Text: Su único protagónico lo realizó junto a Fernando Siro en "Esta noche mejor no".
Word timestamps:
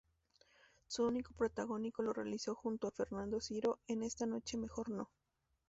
Su 0.87 1.05
único 1.05 1.35
protagónico 1.35 2.01
lo 2.01 2.11
realizó 2.11 2.55
junto 2.55 2.87
a 2.87 2.91
Fernando 2.91 3.39
Siro 3.39 3.77
en 3.85 4.01
"Esta 4.01 4.25
noche 4.25 4.57
mejor 4.57 4.89
no". 4.89 5.11